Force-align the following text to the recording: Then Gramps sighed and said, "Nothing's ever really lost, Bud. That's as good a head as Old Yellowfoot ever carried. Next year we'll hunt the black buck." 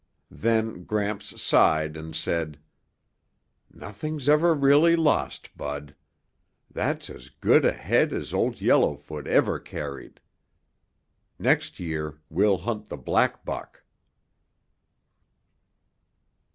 Then 0.33 0.83
Gramps 0.85 1.39
sighed 1.39 1.95
and 1.95 2.15
said, 2.15 2.57
"Nothing's 3.71 4.27
ever 4.27 4.55
really 4.55 4.95
lost, 4.95 5.55
Bud. 5.55 5.93
That's 6.71 7.07
as 7.11 7.29
good 7.29 7.63
a 7.65 7.71
head 7.71 8.11
as 8.11 8.33
Old 8.33 8.59
Yellowfoot 8.61 9.27
ever 9.27 9.59
carried. 9.59 10.19
Next 11.37 11.79
year 11.79 12.17
we'll 12.31 12.57
hunt 12.57 12.87
the 12.89 12.97
black 12.97 13.45
buck." 13.45 13.83